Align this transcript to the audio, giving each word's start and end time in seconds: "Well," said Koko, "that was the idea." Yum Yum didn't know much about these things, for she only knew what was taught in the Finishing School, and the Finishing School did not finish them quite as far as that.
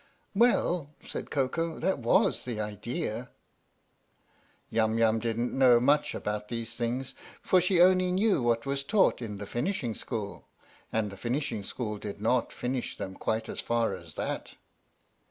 "Well," 0.33 0.89
said 1.07 1.29
Koko, 1.29 1.77
"that 1.77 1.99
was 1.99 2.43
the 2.43 2.59
idea." 2.59 3.29
Yum 4.71 4.97
Yum 4.97 5.19
didn't 5.19 5.53
know 5.55 5.79
much 5.79 6.15
about 6.15 6.47
these 6.47 6.75
things, 6.75 7.13
for 7.39 7.61
she 7.61 7.79
only 7.79 8.11
knew 8.11 8.41
what 8.41 8.65
was 8.65 8.81
taught 8.81 9.21
in 9.21 9.37
the 9.37 9.45
Finishing 9.45 9.93
School, 9.93 10.47
and 10.91 11.11
the 11.11 11.17
Finishing 11.17 11.61
School 11.61 11.99
did 11.99 12.19
not 12.19 12.51
finish 12.51 12.97
them 12.97 13.13
quite 13.13 13.47
as 13.47 13.59
far 13.59 13.93
as 13.93 14.15
that. 14.15 14.55